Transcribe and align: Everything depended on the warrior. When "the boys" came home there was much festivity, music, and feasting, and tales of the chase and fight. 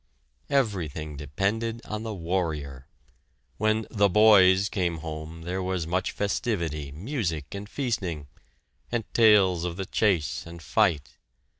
Everything 0.49 1.15
depended 1.15 1.79
on 1.85 2.01
the 2.01 2.15
warrior. 2.15 2.87
When 3.57 3.85
"the 3.91 4.09
boys" 4.09 4.67
came 4.67 4.97
home 4.97 5.43
there 5.43 5.61
was 5.61 5.85
much 5.85 6.11
festivity, 6.11 6.91
music, 6.91 7.53
and 7.53 7.69
feasting, 7.69 8.27
and 8.91 9.03
tales 9.13 9.63
of 9.63 9.77
the 9.77 9.85
chase 9.85 10.43
and 10.47 10.59
fight. 10.59 11.19